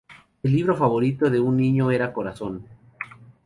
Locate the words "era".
1.91-2.11